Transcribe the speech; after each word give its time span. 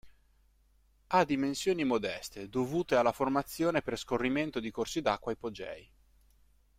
Ha 1.09 1.23
dimensioni 1.25 1.83
modeste 1.85 2.49
dovute 2.49 2.95
alla 2.95 3.11
formazione 3.11 3.83
per 3.83 3.99
scorrimento 3.99 4.59
di 4.59 4.71
corsi 4.71 4.99
d'acqua 4.99 5.31
ipogei. 5.31 5.87